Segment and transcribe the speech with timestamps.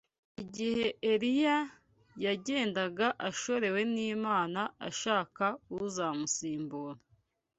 [0.43, 1.57] Igihe Eliya
[2.25, 5.45] yagendaga ashorewe n’Imana ashaka
[5.83, 6.99] uzamusimbura